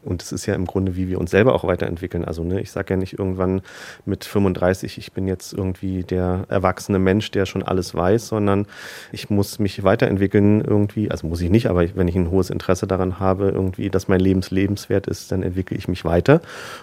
[0.08, 2.24] und es ist ja im Grunde, wie wir uns selber auch weiterentwickeln.
[2.24, 3.62] Also ne, ich sage ja nicht irgendwann
[4.06, 8.66] mit 35, ich bin jetzt irgendwie der erwachsene Mensch, der schon alles weiß, sondern
[9.12, 11.12] ich muss mich weiterentwickeln irgendwie.
[11.12, 14.22] Also muss ich nicht, aber wenn ich ein hohes Interesse daran habe, irgendwie, dass mein
[14.22, 16.42] Lebens lebenswert ist, dann entwickle ich mich weiter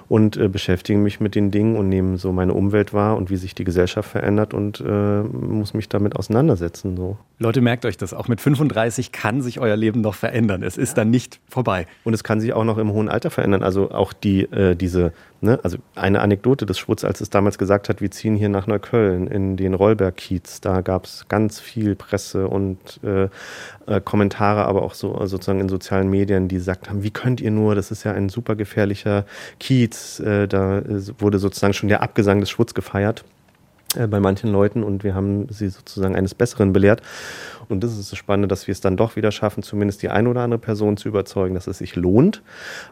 [0.08, 3.36] und äh, beschäftige mich mit den Dingen und nehme so meine Umwelt wahr und wie
[3.36, 6.96] sich die Gesellschaft verändert und äh, muss mich damit auseinandersetzen.
[6.96, 7.16] So.
[7.38, 8.12] Leute, merkt euch das.
[8.12, 10.62] Auch mit 35 kann sich euer Leben noch verändern.
[10.62, 11.86] Es ist dann nicht vorbei.
[12.04, 13.62] Und es kann sich auch noch im hohen Alter verändern.
[13.62, 17.88] Also auch die, äh, diese, ne, also eine Anekdote des Schwutz, als es damals gesagt
[17.88, 22.48] hat, wir ziehen hier nach Neukölln in den Rollberg-Kiez, da gab es ganz viel Presse
[22.48, 23.28] und äh,
[23.86, 27.50] äh, Kommentare, aber auch so sozusagen in sozialen Medien, die gesagt haben, wie könnt ihr
[27.50, 29.24] nur, das ist ja ein super gefährlicher
[29.58, 30.82] Kiez, äh, da
[31.18, 33.24] wurde sozusagen schon der Abgesang des Schwutz gefeiert
[33.96, 37.02] äh, bei manchen Leuten und wir haben sie sozusagen eines Besseren belehrt.
[37.68, 40.28] Und das ist das Spannende, dass wir es dann doch wieder schaffen, zumindest die eine
[40.28, 42.42] oder andere Person zu überzeugen, dass es sich lohnt,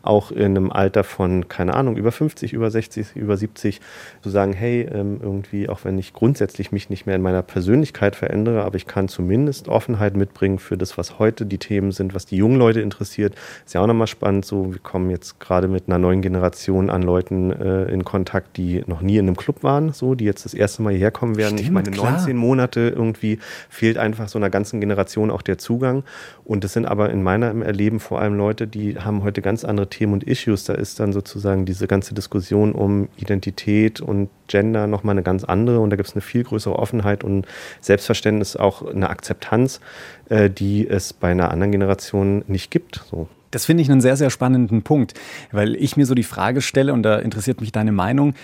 [0.03, 3.81] auch in einem Alter von, keine Ahnung, über 50, über 60, über 70,
[4.23, 8.17] zu sagen, hey, ähm, irgendwie, auch wenn ich grundsätzlich mich nicht mehr in meiner Persönlichkeit
[8.17, 12.27] verändere, aber ich kann zumindest Offenheit mitbringen für das, was heute die Themen sind, was
[12.27, 13.35] die jungen Leute interessiert.
[13.65, 17.03] Ist ja auch nochmal spannend, so, wir kommen jetzt gerade mit einer neuen Generation an
[17.03, 20.55] Leuten äh, in Kontakt, die noch nie in einem Club waren, so, die jetzt das
[20.55, 21.59] erste Mal hierher kommen werden.
[21.59, 22.35] Stimmt, ich meine, 19 klar.
[22.35, 26.05] Monate irgendwie fehlt einfach so einer ganz ganzen Generation auch der Zugang.
[26.45, 29.89] Und das sind aber in meinem Erleben vor allem Leute, die haben heute ganz andere
[29.89, 30.63] Themen und Issues.
[30.63, 35.81] Da ist dann sozusagen diese ganze Diskussion um Identität und Gender nochmal eine ganz andere.
[35.81, 37.47] Und da gibt es eine viel größere Offenheit und
[37.81, 39.81] Selbstverständnis, auch eine Akzeptanz,
[40.29, 43.05] äh, die es bei einer anderen Generation nicht gibt.
[43.11, 43.27] So.
[43.51, 45.15] Das finde ich einen sehr, sehr spannenden Punkt,
[45.51, 48.35] weil ich mir so die Frage stelle, und da interessiert mich deine Meinung,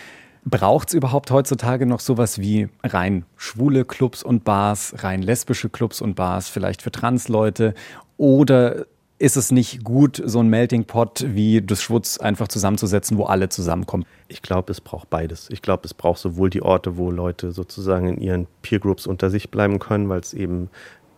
[0.45, 6.01] Braucht es überhaupt heutzutage noch sowas wie rein schwule Clubs und Bars, rein lesbische Clubs
[6.01, 7.75] und Bars, vielleicht für Transleute?
[8.17, 8.87] Oder
[9.19, 13.49] ist es nicht gut, so ein Melting Pot wie das Schwutz einfach zusammenzusetzen, wo alle
[13.49, 14.05] zusammenkommen?
[14.29, 15.49] Ich glaube, es braucht beides.
[15.51, 19.31] Ich glaube, es braucht sowohl die Orte, wo Leute sozusagen in ihren Peer Groups unter
[19.31, 20.71] sich bleiben können, weil es eben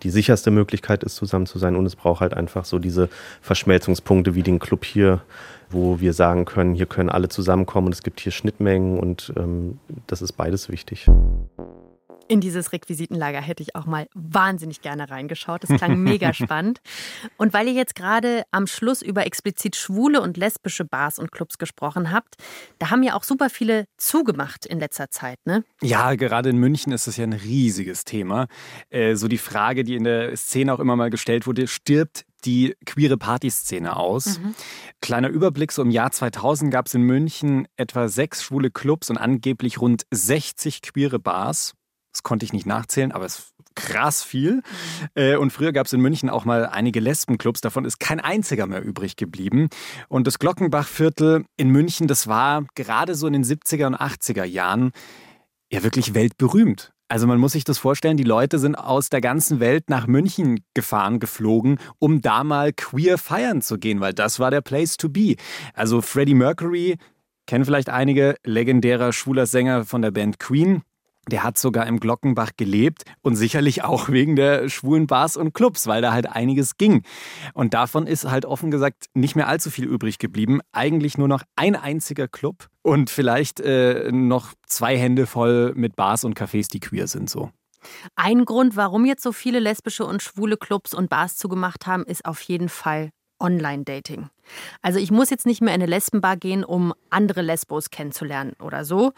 [0.02, 1.76] die sicherste Möglichkeit ist, zusammen zu sein.
[1.76, 3.08] Und es braucht halt einfach so diese
[3.40, 5.22] Verschmelzungspunkte wie den Club hier
[5.70, 9.78] wo wir sagen können, hier können alle zusammenkommen und es gibt hier Schnittmengen und ähm,
[10.06, 11.06] das ist beides wichtig.
[12.30, 15.64] In dieses Requisitenlager hätte ich auch mal wahnsinnig gerne reingeschaut.
[15.64, 16.80] Das klang mega spannend.
[17.38, 21.58] Und weil ihr jetzt gerade am Schluss über explizit schwule und lesbische Bars und Clubs
[21.58, 22.36] gesprochen habt,
[22.78, 25.64] da haben ja auch super viele zugemacht in letzter Zeit, ne?
[25.82, 28.46] Ja, gerade in München ist das ja ein riesiges Thema.
[28.90, 32.76] Äh, so die Frage, die in der Szene auch immer mal gestellt wurde, stirbt die
[32.86, 34.38] queere Partyszene aus.
[34.38, 34.54] Mhm.
[35.00, 39.18] Kleiner Überblick, so im Jahr 2000 gab es in München etwa sechs schwule Clubs und
[39.18, 41.74] angeblich rund 60 queere Bars.
[42.12, 44.62] Das konnte ich nicht nachzählen, aber es krass viel.
[45.14, 47.60] Äh, und früher gab es in München auch mal einige Lesbenclubs.
[47.60, 49.68] Davon ist kein einziger mehr übrig geblieben.
[50.08, 54.92] Und das Glockenbachviertel in München, das war gerade so in den 70er und 80er Jahren
[55.72, 56.92] ja wirklich weltberühmt.
[57.08, 60.60] Also man muss sich das vorstellen, die Leute sind aus der ganzen Welt nach München
[60.74, 65.08] gefahren, geflogen, um da mal queer feiern zu gehen, weil das war der Place to
[65.08, 65.34] be.
[65.74, 66.98] Also Freddie Mercury,
[67.48, 70.82] kennen vielleicht einige, legendärer schwuler Sänger von der Band Queen,
[71.28, 75.86] der hat sogar im Glockenbach gelebt und sicherlich auch wegen der schwulen Bars und Clubs,
[75.86, 77.02] weil da halt einiges ging.
[77.54, 80.60] Und davon ist halt offen gesagt nicht mehr allzu viel übrig geblieben.
[80.72, 86.24] Eigentlich nur noch ein einziger Club und vielleicht äh, noch zwei Hände voll mit Bars
[86.24, 87.50] und Cafés, die queer sind so.
[88.14, 92.24] Ein Grund, warum jetzt so viele lesbische und schwule Clubs und Bars zugemacht haben, ist
[92.26, 94.28] auf jeden Fall Online-Dating.
[94.82, 98.84] Also ich muss jetzt nicht mehr in eine Lesbenbar gehen, um andere Lesbos kennenzulernen oder
[98.84, 99.12] so.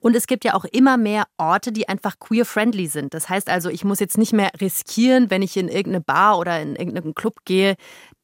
[0.00, 3.14] Und es gibt ja auch immer mehr Orte, die einfach queer-friendly sind.
[3.14, 6.60] Das heißt also, ich muss jetzt nicht mehr riskieren, wenn ich in irgendeine Bar oder
[6.60, 7.76] in irgendeinen Club gehe,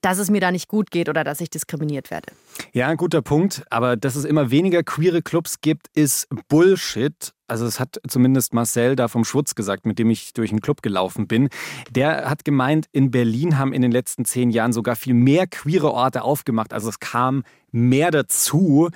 [0.05, 2.33] dass es mir da nicht gut geht oder dass ich diskriminiert werde.
[2.73, 3.64] Ja, guter Punkt.
[3.71, 7.33] Aber dass es immer weniger queere Clubs gibt, ist Bullshit.
[7.47, 10.83] Also es hat zumindest Marcel da vom Schwutz gesagt, mit dem ich durch einen Club
[10.83, 11.49] gelaufen bin.
[11.90, 15.93] Der hat gemeint, in Berlin haben in den letzten zehn Jahren sogar viel mehr queere
[15.93, 16.73] Orte aufgemacht.
[16.73, 18.90] Also es kam mehr dazu.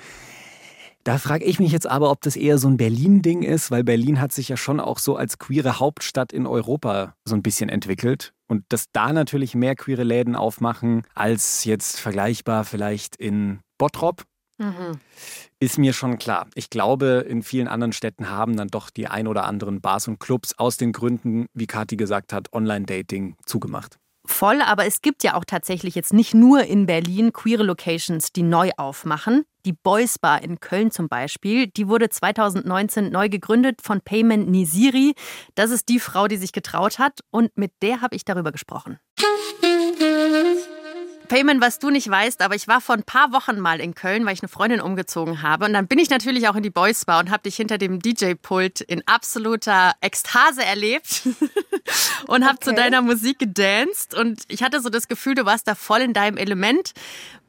[1.03, 4.19] Da frage ich mich jetzt aber, ob das eher so ein Berlin-Ding ist, weil Berlin
[4.19, 8.33] hat sich ja schon auch so als queere Hauptstadt in Europa so ein bisschen entwickelt.
[8.47, 14.23] Und dass da natürlich mehr queere Läden aufmachen als jetzt vergleichbar vielleicht in Bottrop,
[14.57, 14.99] mhm.
[15.59, 16.47] ist mir schon klar.
[16.55, 20.19] Ich glaube, in vielen anderen Städten haben dann doch die ein oder anderen Bars und
[20.19, 25.35] Clubs aus den Gründen, wie Kathi gesagt hat, Online-Dating zugemacht voll, aber es gibt ja
[25.35, 29.45] auch tatsächlich jetzt nicht nur in Berlin queere Locations, die neu aufmachen.
[29.65, 35.13] Die Boys Bar in Köln zum Beispiel, die wurde 2019 neu gegründet von Payman Nisiri.
[35.55, 38.99] Das ist die Frau, die sich getraut hat und mit der habe ich darüber gesprochen.
[41.29, 44.25] Payman, was du nicht weißt, aber ich war vor ein paar Wochen mal in Köln,
[44.25, 45.65] weil ich eine Freundin umgezogen habe.
[45.65, 47.99] Und dann bin ich natürlich auch in die Boys Bar und habe dich hinter dem
[47.99, 51.27] DJ-Pult in absoluter Ekstase erlebt
[52.27, 52.69] und habe okay.
[52.69, 54.15] zu deiner Musik gedanced.
[54.15, 56.93] Und ich hatte so das Gefühl, du warst da voll in deinem Element.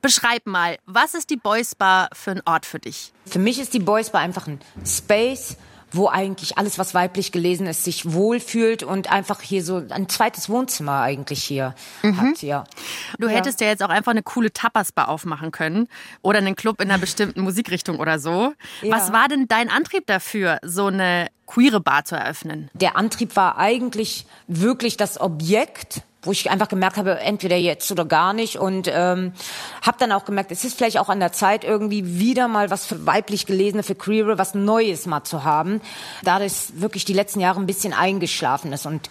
[0.03, 3.13] Beschreib mal, was ist die Boys Bar für ein Ort für dich?
[3.25, 5.57] Für mich ist die Boys Bar einfach ein Space,
[5.93, 10.49] wo eigentlich alles, was weiblich gelesen ist, sich wohlfühlt und einfach hier so ein zweites
[10.49, 12.21] Wohnzimmer eigentlich hier mhm.
[12.21, 12.65] hat, ja.
[13.19, 13.35] Du ja.
[13.35, 15.89] hättest ja jetzt auch einfach eine coole Tapas-Bar aufmachen können
[16.23, 18.53] oder einen Club in einer bestimmten Musikrichtung oder so.
[18.83, 18.97] Ja.
[18.97, 22.71] Was war denn dein Antrieb dafür, so eine queere Bar zu eröffnen?
[22.75, 28.05] Der Antrieb war eigentlich wirklich das Objekt, wo ich einfach gemerkt habe, entweder jetzt oder
[28.05, 28.57] gar nicht.
[28.57, 29.33] Und ähm,
[29.83, 32.87] habe dann auch gemerkt, es ist vielleicht auch an der Zeit irgendwie wieder mal was
[32.87, 35.81] für weiblich gelesene, für Queere, was Neues mal zu haben,
[36.23, 38.87] da das wirklich die letzten Jahre ein bisschen eingeschlafen ist.
[38.87, 39.09] Und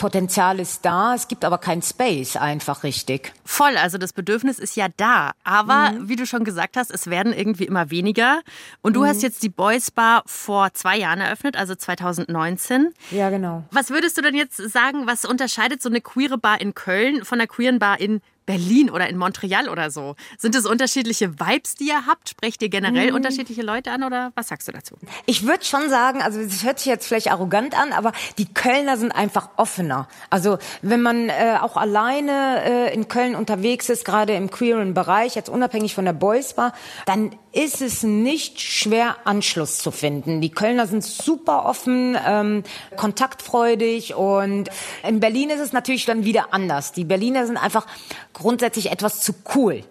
[0.00, 3.34] Potenzial ist da, es gibt aber kein Space einfach richtig.
[3.44, 5.32] Voll, also das Bedürfnis ist ja da.
[5.44, 6.08] Aber mhm.
[6.08, 8.40] wie du schon gesagt hast, es werden irgendwie immer weniger.
[8.80, 9.08] Und du mhm.
[9.08, 12.94] hast jetzt die Boys Bar vor zwei Jahren eröffnet, also 2019.
[13.10, 13.64] Ja, genau.
[13.72, 17.38] Was würdest du denn jetzt sagen, was unterscheidet so eine queere Bar in Köln von
[17.38, 20.16] einer queeren Bar in Berlin oder in Montreal oder so.
[20.38, 22.30] Sind es unterschiedliche Vibes, die ihr habt?
[22.30, 23.16] Sprecht ihr generell mhm.
[23.16, 24.96] unterschiedliche Leute an oder was sagst du dazu?
[25.26, 28.96] Ich würde schon sagen, also das hört sich jetzt vielleicht arrogant an, aber die Kölner
[28.96, 30.08] sind einfach offener.
[30.30, 35.34] Also wenn man äh, auch alleine äh, in Köln unterwegs ist, gerade im queeren Bereich,
[35.34, 36.72] jetzt unabhängig von der Boys Bar,
[37.06, 40.40] dann ist es nicht schwer, Anschluss zu finden.
[40.40, 42.62] Die Kölner sind super offen, ähm,
[42.96, 44.68] kontaktfreudig und
[45.06, 46.92] in Berlin ist es natürlich dann wieder anders.
[46.92, 47.86] Die Berliner sind einfach
[48.32, 49.84] grundsätzlich etwas zu cool.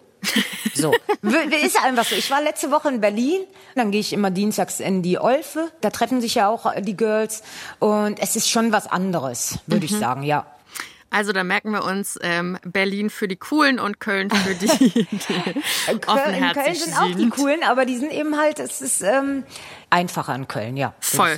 [0.76, 0.94] So,
[1.64, 2.16] ist einfach so.
[2.16, 3.42] Ich war letzte Woche in Berlin,
[3.76, 5.72] dann gehe ich immer dienstags in die Olfe.
[5.82, 7.44] Da treffen sich ja auch die Girls
[7.80, 9.94] und es ist schon was anderes, würde mhm.
[9.94, 10.46] ich sagen, ja.
[11.10, 15.06] Also da merken wir uns ähm, Berlin für die Coolen und Köln für die, die
[16.00, 19.44] Köln, In Köln sind auch die Coolen, aber die sind eben halt, es ist ähm,
[19.90, 20.94] einfacher in Köln, ja.
[21.00, 21.38] Voll.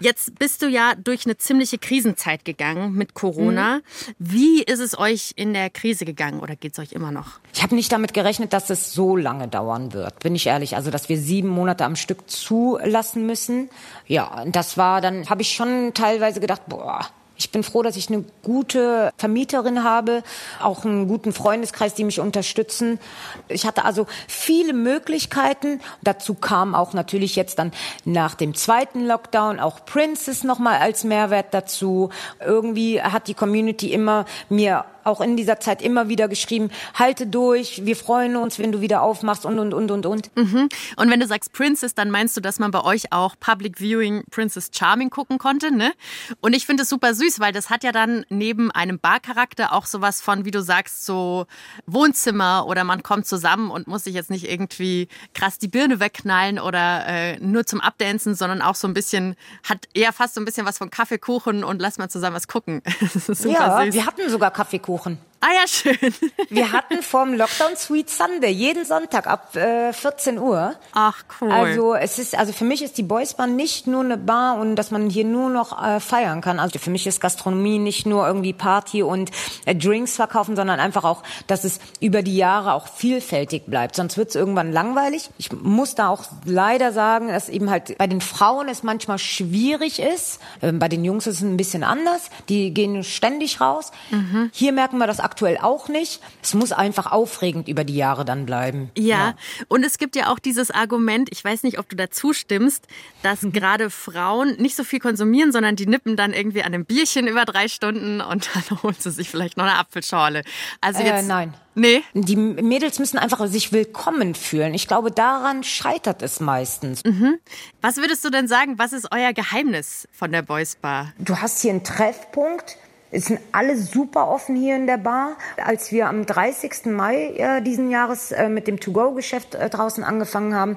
[0.00, 3.76] Jetzt bist du ja durch eine ziemliche Krisenzeit gegangen mit Corona.
[3.76, 3.82] Mhm.
[4.18, 7.40] Wie ist es euch in der Krise gegangen oder geht es euch immer noch?
[7.54, 10.76] Ich habe nicht damit gerechnet, dass es so lange dauern wird, bin ich ehrlich.
[10.76, 13.70] Also, dass wir sieben Monate am Stück zulassen müssen.
[14.06, 17.06] Ja, das war, dann habe ich schon teilweise gedacht, boah,
[17.38, 20.24] ich bin froh, dass ich eine gute Vermieterin habe,
[20.60, 22.98] auch einen guten Freundeskreis, die mich unterstützen.
[23.46, 25.80] Ich hatte also viele Möglichkeiten.
[26.02, 27.70] Dazu kam auch natürlich jetzt dann
[28.04, 32.10] nach dem zweiten Lockdown auch Princess nochmal als Mehrwert dazu.
[32.44, 37.84] Irgendwie hat die Community immer mir auch in dieser Zeit immer wieder geschrieben, halte durch,
[37.84, 40.36] wir freuen uns, wenn du wieder aufmachst und, und, und, und, und.
[40.36, 40.68] Mhm.
[40.96, 44.24] Und wenn du sagst Princess, dann meinst du, dass man bei euch auch Public Viewing
[44.30, 45.92] Princess Charming gucken konnte, ne?
[46.40, 49.86] Und ich finde es super süß, weil das hat ja dann neben einem Barcharakter auch
[49.86, 51.46] sowas von, wie du sagst, so
[51.86, 56.58] Wohnzimmer oder man kommt zusammen und muss sich jetzt nicht irgendwie krass die Birne wegknallen
[56.58, 60.44] oder äh, nur zum Abdancen, sondern auch so ein bisschen, hat eher fast so ein
[60.44, 62.82] bisschen was von Kaffeekuchen und lass mal zusammen was gucken.
[63.44, 63.94] ja, süß.
[63.94, 64.97] wir hatten sogar Kaffeekuchen.
[64.98, 65.18] Kuchen.
[65.40, 66.14] Ah ja, schön.
[66.48, 70.74] Wir hatten vorm Lockdown Sweet Sunday jeden Sonntag ab äh, 14 Uhr.
[70.92, 71.52] Ach cool.
[71.52, 74.74] Also es ist, also für mich ist die Boys Bar nicht nur eine Bar und
[74.74, 76.58] dass man hier nur noch äh, feiern kann.
[76.58, 79.30] Also für mich ist Gastronomie nicht nur irgendwie Party und
[79.64, 83.94] äh, Drinks verkaufen, sondern einfach auch, dass es über die Jahre auch vielfältig bleibt.
[83.94, 85.30] Sonst wird es irgendwann langweilig.
[85.38, 90.00] Ich muss da auch leider sagen, dass eben halt bei den Frauen es manchmal schwierig
[90.00, 90.40] ist.
[90.62, 92.28] Ähm, bei den Jungs ist es ein bisschen anders.
[92.48, 93.92] Die gehen ständig raus.
[94.10, 94.50] Mhm.
[94.52, 96.22] Hier merken wir das aktuell auch nicht.
[96.42, 98.90] Es muss einfach aufregend über die Jahre dann bleiben.
[98.96, 99.34] Ja, ja.
[99.68, 102.86] und es gibt ja auch dieses Argument, ich weiß nicht, ob du dazu stimmst,
[103.22, 103.52] dass mhm.
[103.52, 107.44] gerade Frauen nicht so viel konsumieren, sondern die nippen dann irgendwie an einem Bierchen über
[107.44, 110.44] drei Stunden und dann holen sie sich vielleicht noch eine Apfelschorle.
[110.80, 111.54] Also äh, jetzt, äh, nein.
[111.74, 112.02] Nee.
[112.14, 114.72] Die Mädels müssen einfach sich willkommen fühlen.
[114.72, 117.04] Ich glaube, daran scheitert es meistens.
[117.04, 117.38] Mhm.
[117.82, 121.12] Was würdest du denn sagen, was ist euer Geheimnis von der Boys Bar?
[121.18, 122.78] Du hast hier einen Treffpunkt
[123.10, 125.36] es sind alle super offen hier in der Bar.
[125.56, 126.86] Als wir am 30.
[126.86, 130.76] Mai äh, diesen Jahres äh, mit dem To-Go-Geschäft äh, draußen angefangen haben,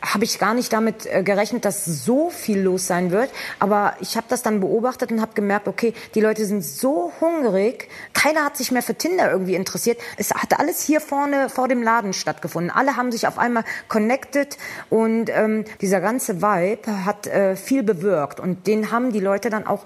[0.00, 3.30] habe ich gar nicht damit äh, gerechnet, dass so viel los sein wird.
[3.58, 7.88] Aber ich habe das dann beobachtet und habe gemerkt, okay, die Leute sind so hungrig.
[8.12, 9.98] Keiner hat sich mehr für Tinder irgendwie interessiert.
[10.16, 12.70] Es hat alles hier vorne vor dem Laden stattgefunden.
[12.70, 14.58] Alle haben sich auf einmal connected
[14.90, 18.38] und ähm, dieser ganze Vibe hat äh, viel bewirkt.
[18.38, 19.82] Und den haben die Leute dann auch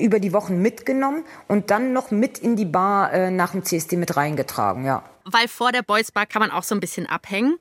[0.00, 3.96] über die Wochen mitgenommen und dann noch mit in die Bar äh, nach dem CSD
[3.96, 7.58] mit reingetragen, ja weil vor der Boys Bar kann man auch so ein bisschen abhängen.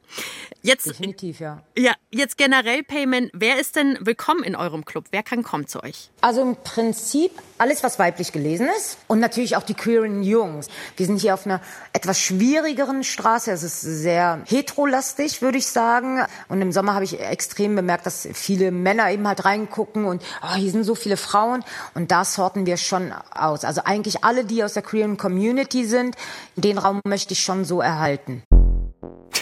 [0.61, 1.63] Jetzt, Definitiv, ja.
[1.77, 3.31] Ja, jetzt generell Payment.
[3.33, 5.05] Wer ist denn willkommen in eurem Club?
[5.11, 6.09] Wer kann kommen zu euch?
[6.21, 10.67] Also im Prinzip alles, was weiblich gelesen ist und natürlich auch die queeren Jungs.
[10.95, 11.61] Wir sind hier auf einer
[11.93, 13.51] etwas schwierigeren Straße.
[13.51, 16.25] Es ist sehr heterolastig, würde ich sagen.
[16.49, 20.55] Und im Sommer habe ich extrem bemerkt, dass viele Männer eben halt reingucken und oh,
[20.55, 21.63] hier sind so viele Frauen.
[21.93, 23.63] Und da sorten wir schon aus.
[23.63, 26.15] Also eigentlich alle, die aus der queeren Community sind,
[26.55, 28.43] den Raum möchte ich schon schon so erhalten.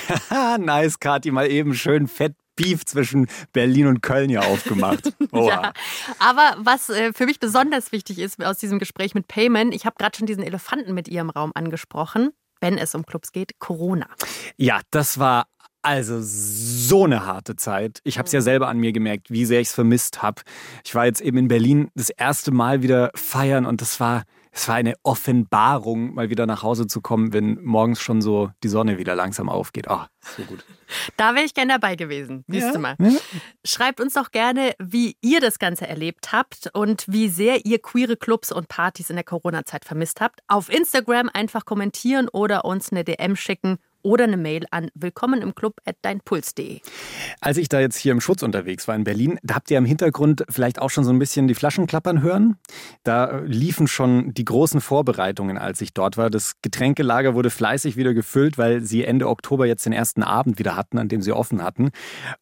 [0.59, 5.11] nice, Kathi, mal eben schön fett Beef zwischen Berlin und Köln hier aufgemacht.
[5.33, 5.73] ja,
[6.19, 9.97] aber was äh, für mich besonders wichtig ist aus diesem Gespräch mit Payman, ich habe
[9.99, 12.29] gerade schon diesen Elefanten mit ihr im Raum angesprochen,
[12.61, 14.07] wenn es um Clubs geht, Corona.
[14.55, 15.47] Ja, das war
[15.81, 17.99] also so eine harte Zeit.
[18.05, 18.45] Ich habe es ja mhm.
[18.45, 20.43] selber an mir gemerkt, wie sehr ich es vermisst habe.
[20.85, 24.23] Ich war jetzt eben in Berlin das erste Mal wieder feiern und das war
[24.55, 28.69] es war eine Offenbarung, mal wieder nach Hause zu kommen, wenn morgens schon so die
[28.69, 29.89] Sonne wieder langsam aufgeht.
[29.89, 30.65] Ah, oh, so gut.
[31.17, 32.45] Da wäre ich gerne dabei gewesen.
[32.47, 32.79] Siehst ja.
[32.79, 32.95] mal.
[33.65, 38.15] Schreibt uns doch gerne, wie ihr das Ganze erlebt habt und wie sehr ihr queere
[38.15, 40.41] Clubs und Partys in der Corona-Zeit vermisst habt.
[40.47, 45.55] Auf Instagram einfach kommentieren oder uns eine DM schicken oder eine Mail an willkommen im
[45.55, 46.79] Club at deinpuls.de.
[47.41, 49.85] Als ich da jetzt hier im Schutz unterwegs war in Berlin, da habt ihr im
[49.85, 52.57] Hintergrund vielleicht auch schon so ein bisschen die Flaschen klappern hören.
[53.03, 56.29] Da liefen schon die großen Vorbereitungen, als ich dort war.
[56.29, 60.77] Das Getränkelager wurde fleißig wieder gefüllt, weil sie Ende Oktober jetzt den ersten Abend wieder
[60.77, 61.89] hatten, an dem sie offen hatten.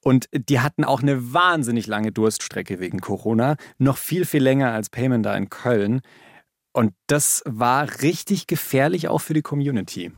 [0.02, 3.56] Und die hatten auch eine wahnsinnig lange Durststrecke wegen Corona.
[3.78, 6.02] Noch viel, viel länger als Payment da in Köln.
[6.73, 10.12] Und das war richtig gefährlich auch für die Community.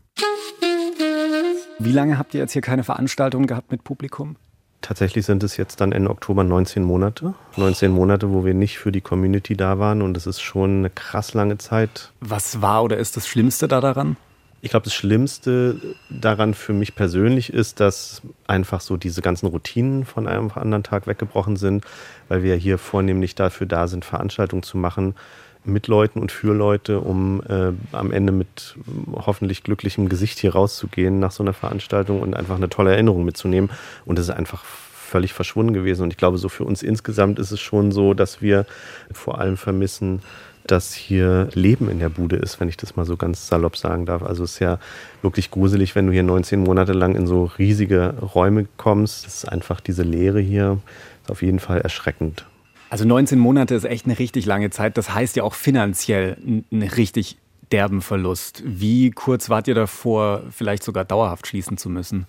[1.78, 4.38] Wie lange habt ihr jetzt hier keine Veranstaltungen gehabt mit Publikum?
[4.82, 7.34] Tatsächlich sind es jetzt dann Ende Oktober 19 Monate.
[7.58, 10.90] 19 Monate, wo wir nicht für die Community da waren und das ist schon eine
[10.90, 12.12] krass lange Zeit.
[12.22, 14.16] Was war oder ist das Schlimmste da daran?
[14.62, 20.06] Ich glaube, das Schlimmste daran für mich persönlich ist, dass einfach so diese ganzen Routinen
[20.06, 21.86] von einem anderen Tag weggebrochen sind,
[22.30, 25.16] weil wir hier vornehmlich dafür da sind, Veranstaltungen zu machen,
[25.66, 28.76] mit Leuten und für Leute, um äh, am Ende mit
[29.14, 33.70] hoffentlich glücklichem Gesicht hier rauszugehen nach so einer Veranstaltung und einfach eine tolle Erinnerung mitzunehmen.
[34.06, 36.04] Und das ist einfach völlig verschwunden gewesen.
[36.04, 38.66] Und ich glaube, so für uns insgesamt ist es schon so, dass wir
[39.12, 40.22] vor allem vermissen,
[40.68, 44.06] dass hier Leben in der Bude ist, wenn ich das mal so ganz salopp sagen
[44.06, 44.24] darf.
[44.24, 44.80] Also es ist ja
[45.22, 49.26] wirklich gruselig, wenn du hier 19 Monate lang in so riesige Räume kommst.
[49.26, 50.80] Das ist einfach diese Leere hier,
[51.24, 52.46] ist auf jeden Fall erschreckend.
[52.90, 54.98] Also 19 Monate ist echt eine richtig lange Zeit.
[54.98, 57.38] Das heißt ja auch finanziell einen richtig
[57.72, 58.62] derben Verlust.
[58.66, 62.28] Wie kurz wart ihr davor, vielleicht sogar dauerhaft schließen zu müssen?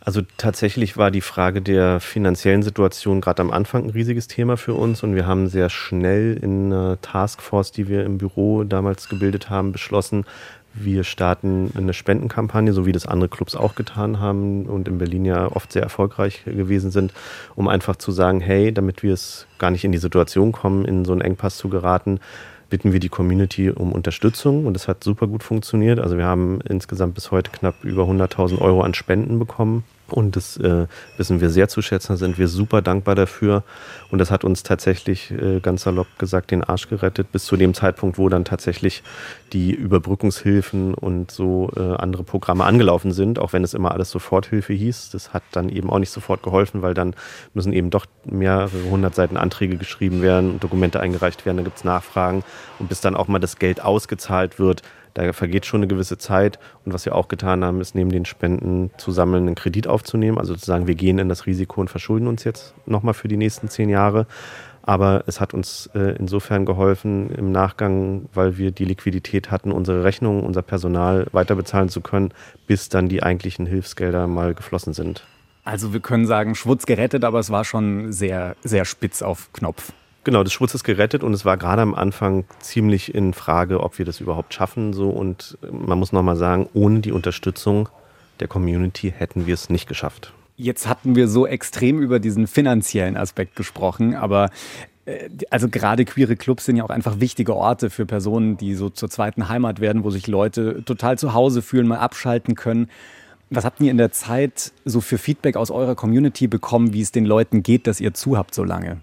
[0.00, 4.74] Also tatsächlich war die Frage der finanziellen Situation gerade am Anfang ein riesiges Thema für
[4.74, 9.50] uns und wir haben sehr schnell in einer Taskforce, die wir im Büro damals gebildet
[9.50, 10.24] haben, beschlossen,
[10.74, 15.24] wir starten eine Spendenkampagne, so wie das andere Clubs auch getan haben und in Berlin
[15.24, 17.12] ja oft sehr erfolgreich gewesen sind,
[17.56, 21.04] um einfach zu sagen, hey, damit wir es gar nicht in die Situation kommen, in
[21.04, 22.20] so einen Engpass zu geraten,
[22.70, 25.98] bitten wir die Community um Unterstützung und es hat super gut funktioniert.
[25.98, 30.56] Also wir haben insgesamt bis heute knapp über 100.000 Euro an Spenden bekommen und das
[30.56, 33.62] äh, wissen wir sehr zu schätzen, sind wir super dankbar dafür.
[34.10, 37.74] Und das hat uns tatsächlich, äh, ganz salopp gesagt, den Arsch gerettet, bis zu dem
[37.74, 39.02] Zeitpunkt, wo dann tatsächlich
[39.52, 44.72] die Überbrückungshilfen und so äh, andere Programme angelaufen sind, auch wenn es immer alles Soforthilfe
[44.72, 45.10] hieß.
[45.10, 47.14] Das hat dann eben auch nicht sofort geholfen, weil dann
[47.52, 51.84] müssen eben doch mehrere hundert Seiten Anträge geschrieben werden, Dokumente eingereicht werden, da gibt es
[51.84, 52.44] Nachfragen.
[52.78, 54.82] Und bis dann auch mal das Geld ausgezahlt wird,
[55.18, 56.58] da vergeht schon eine gewisse Zeit.
[56.84, 60.38] Und was wir auch getan haben, ist neben den Spenden zu sammeln, einen Kredit aufzunehmen.
[60.38, 63.36] Also zu sagen, wir gehen in das Risiko und verschulden uns jetzt nochmal für die
[63.36, 64.26] nächsten zehn Jahre.
[64.82, 70.04] Aber es hat uns äh, insofern geholfen im Nachgang, weil wir die Liquidität hatten, unsere
[70.04, 72.32] Rechnungen, unser Personal weiter bezahlen zu können,
[72.66, 75.26] bis dann die eigentlichen Hilfsgelder mal geflossen sind.
[75.64, 79.92] Also wir können sagen, Schwutz gerettet, aber es war schon sehr, sehr spitz auf Knopf.
[80.24, 83.98] Genau, das Schwutz ist gerettet und es war gerade am Anfang ziemlich in Frage, ob
[83.98, 84.92] wir das überhaupt schaffen.
[84.92, 87.88] So und man muss nochmal sagen, ohne die Unterstützung
[88.40, 90.32] der Community hätten wir es nicht geschafft.
[90.56, 94.50] Jetzt hatten wir so extrem über diesen finanziellen Aspekt gesprochen, aber
[95.06, 98.90] äh, also gerade queere Clubs sind ja auch einfach wichtige Orte für Personen, die so
[98.90, 102.88] zur zweiten Heimat werden, wo sich Leute total zu Hause fühlen, mal abschalten können.
[103.50, 107.12] Was habt ihr in der Zeit so für Feedback aus eurer Community bekommen, wie es
[107.12, 109.00] den Leuten geht, dass ihr zu habt so lange?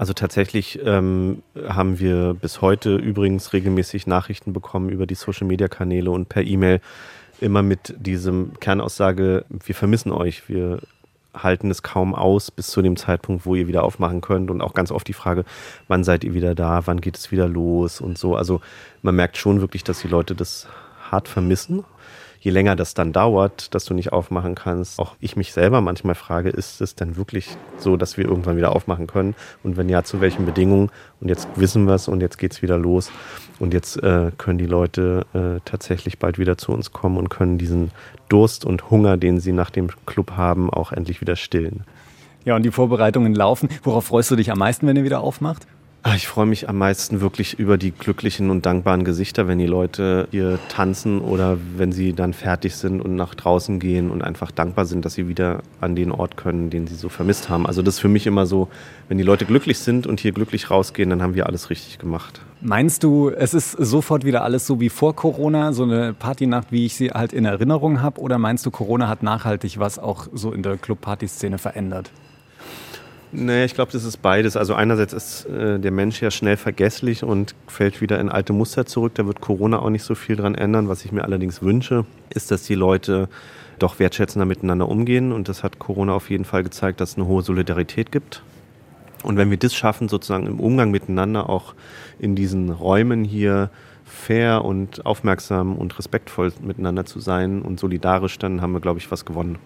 [0.00, 6.30] Also tatsächlich ähm, haben wir bis heute übrigens regelmäßig Nachrichten bekommen über die Social-Media-Kanäle und
[6.30, 6.80] per E-Mail
[7.38, 10.78] immer mit diesem Kernaussage, wir vermissen euch, wir
[11.34, 14.72] halten es kaum aus bis zu dem Zeitpunkt, wo ihr wieder aufmachen könnt und auch
[14.72, 15.44] ganz oft die Frage,
[15.86, 18.36] wann seid ihr wieder da, wann geht es wieder los und so.
[18.36, 18.62] Also
[19.02, 20.66] man merkt schon wirklich, dass die Leute das
[21.10, 21.84] hart vermissen
[22.40, 26.14] je länger das dann dauert, dass du nicht aufmachen kannst, auch ich mich selber manchmal
[26.14, 29.34] frage, ist es denn wirklich so, dass wir irgendwann wieder aufmachen können?
[29.62, 30.90] Und wenn ja, zu welchen Bedingungen?
[31.20, 33.12] Und jetzt wissen wir es und jetzt geht es wieder los.
[33.58, 37.58] Und jetzt äh, können die Leute äh, tatsächlich bald wieder zu uns kommen und können
[37.58, 37.90] diesen
[38.30, 41.84] Durst und Hunger, den sie nach dem Club haben, auch endlich wieder stillen.
[42.46, 43.68] Ja, und die Vorbereitungen laufen.
[43.82, 45.66] Worauf freust du dich am meisten, wenn ihr wieder aufmacht?
[46.02, 49.66] Ah, ich freue mich am meisten wirklich über die glücklichen und dankbaren Gesichter, wenn die
[49.66, 54.50] Leute hier tanzen oder wenn sie dann fertig sind und nach draußen gehen und einfach
[54.50, 57.66] dankbar sind, dass sie wieder an den Ort können, den sie so vermisst haben.
[57.66, 58.68] Also das ist für mich immer so,
[59.08, 62.40] wenn die Leute glücklich sind und hier glücklich rausgehen, dann haben wir alles richtig gemacht.
[62.62, 66.86] Meinst du, es ist sofort wieder alles so wie vor Corona, so eine Partynacht, wie
[66.86, 68.22] ich sie halt in Erinnerung habe?
[68.22, 72.10] Oder meinst du, Corona hat nachhaltig was auch so in der Club-Party-Szene verändert?
[73.32, 74.56] Nee, ich glaube, das ist beides.
[74.56, 78.86] Also einerseits ist äh, der Mensch ja schnell vergesslich und fällt wieder in alte Muster
[78.86, 79.14] zurück.
[79.14, 80.88] Da wird Corona auch nicht so viel dran ändern.
[80.88, 83.28] Was ich mir allerdings wünsche, ist, dass die Leute
[83.78, 85.30] doch wertschätzender miteinander umgehen.
[85.30, 88.42] Und das hat Corona auf jeden Fall gezeigt, dass es eine hohe Solidarität gibt.
[89.22, 91.74] Und wenn wir das schaffen, sozusagen im Umgang miteinander auch
[92.18, 93.70] in diesen Räumen hier
[94.04, 99.10] fair und aufmerksam und respektvoll miteinander zu sein und solidarisch, dann haben wir, glaube ich,
[99.10, 99.58] was gewonnen.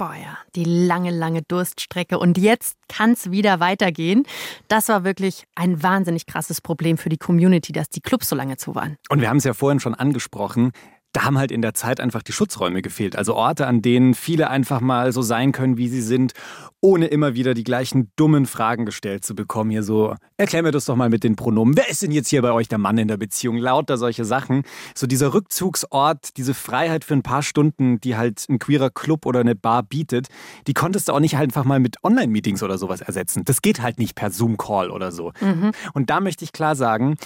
[0.00, 2.18] Boah, ja, die lange, lange Durststrecke.
[2.18, 4.24] Und jetzt kann es wieder weitergehen.
[4.66, 8.56] Das war wirklich ein wahnsinnig krasses Problem für die Community, dass die Clubs so lange
[8.56, 8.96] zu waren.
[9.10, 10.72] Und wir haben es ja vorhin schon angesprochen
[11.12, 13.16] da haben halt in der Zeit einfach die Schutzräume gefehlt.
[13.16, 16.34] Also Orte, an denen viele einfach mal so sein können, wie sie sind,
[16.80, 19.70] ohne immer wieder die gleichen dummen Fragen gestellt zu bekommen.
[19.70, 21.76] Hier so, erklär mir das doch mal mit den Pronomen.
[21.76, 23.56] Wer ist denn jetzt hier bei euch der Mann in der Beziehung?
[23.56, 24.62] Lauter solche Sachen.
[24.94, 29.40] So dieser Rückzugsort, diese Freiheit für ein paar Stunden, die halt ein queerer Club oder
[29.40, 30.28] eine Bar bietet,
[30.68, 33.44] die konntest du auch nicht einfach mal mit Online-Meetings oder sowas ersetzen.
[33.44, 35.32] Das geht halt nicht per Zoom-Call oder so.
[35.40, 35.72] Mhm.
[35.92, 37.16] Und da möchte ich klar sagen,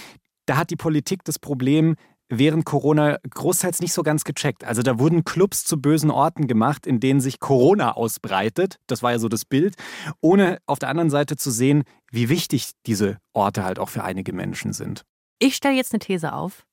[0.47, 1.97] da hat die Politik das Problem,
[2.29, 4.65] während Corona großteils nicht so ganz gecheckt.
[4.65, 8.79] Also da wurden Clubs zu bösen Orten gemacht, in denen sich Corona ausbreitet.
[8.87, 9.75] Das war ja so das Bild.
[10.21, 14.33] Ohne auf der anderen Seite zu sehen, wie wichtig diese Orte halt auch für einige
[14.33, 15.05] Menschen sind.
[15.39, 16.65] Ich stelle jetzt eine These auf.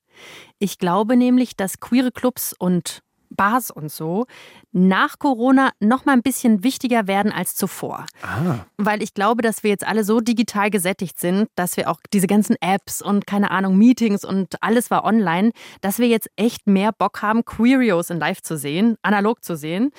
[0.58, 3.02] Ich glaube nämlich, dass queere Clubs und
[3.34, 4.26] Bars und so
[4.72, 8.06] nach Corona noch mal ein bisschen wichtiger werden als zuvor.
[8.22, 8.60] Ah.
[8.78, 12.26] Weil ich glaube, dass wir jetzt alle so digital gesättigt sind, dass wir auch diese
[12.26, 15.52] ganzen Apps und keine Ahnung, Meetings und alles war online,
[15.82, 19.90] dass wir jetzt echt mehr Bock haben, Queerios in Live zu sehen, analog zu sehen.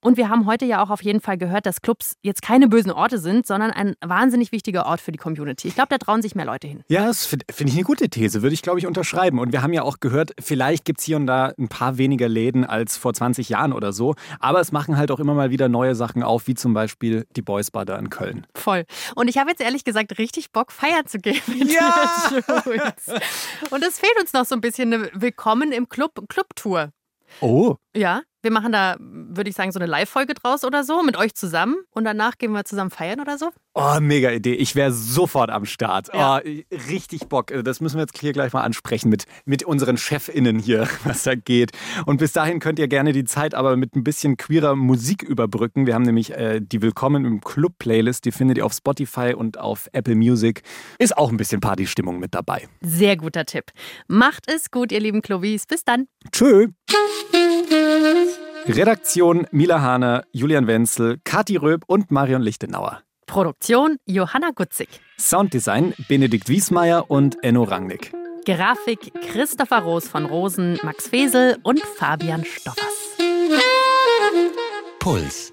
[0.00, 2.92] Und wir haben heute ja auch auf jeden Fall gehört, dass Clubs jetzt keine bösen
[2.92, 5.66] Orte sind, sondern ein wahnsinnig wichtiger Ort für die Community.
[5.66, 6.84] Ich glaube, da trauen sich mehr Leute hin.
[6.88, 9.40] Ja, das finde find ich eine gute These, würde ich, glaube ich, unterschreiben.
[9.40, 12.28] Und wir haben ja auch gehört, vielleicht gibt es hier und da ein paar weniger
[12.28, 14.14] Läden als vor 20 Jahren oder so.
[14.38, 17.42] Aber es machen halt auch immer mal wieder neue Sachen auf, wie zum Beispiel die
[17.42, 18.46] Boys Bar da in Köln.
[18.54, 18.84] Voll.
[19.16, 22.30] Und ich habe jetzt ehrlich gesagt richtig Bock, feiern zu gehen mit Ja!
[22.64, 23.20] Jules.
[23.70, 26.92] Und es fehlt uns noch so ein bisschen eine Willkommen im Club, Clubtour.
[27.40, 31.16] Oh, Ja, wir machen da, würde ich sagen, so eine Live-Folge draus oder so mit
[31.16, 31.74] euch zusammen.
[31.90, 33.50] Und danach gehen wir zusammen feiern oder so.
[33.74, 34.54] oh mega Idee.
[34.54, 36.08] Ich wäre sofort am Start.
[36.14, 36.38] Ja.
[36.38, 36.48] Oh,
[36.88, 37.52] richtig Bock.
[37.64, 41.34] Das müssen wir jetzt hier gleich mal ansprechen mit, mit unseren ChefInnen hier, was da
[41.34, 41.72] geht.
[42.06, 45.86] Und bis dahin könnt ihr gerne die Zeit aber mit ein bisschen queerer Musik überbrücken.
[45.86, 48.24] Wir haben nämlich äh, die Willkommen im Club-Playlist.
[48.24, 50.62] Die findet ihr auf Spotify und auf Apple Music.
[51.00, 52.68] Ist auch ein bisschen Partystimmung mit dabei.
[52.82, 53.72] Sehr guter Tipp.
[54.06, 55.66] Macht es gut, ihr lieben Clovis.
[55.66, 56.06] Bis dann.
[56.30, 56.68] Tschö.
[58.66, 63.02] Redaktion Mila Hahner, Julian Wenzel, Kati Röb und Marion Lichtenauer.
[63.26, 64.88] Produktion Johanna Gutzig.
[65.18, 68.12] Sounddesign Benedikt Wiesmeier und Enno Rangnick.
[68.44, 72.86] Grafik Christopher Roos von Rosen, Max Fesel und Fabian Stoffers.
[74.98, 75.52] Puls.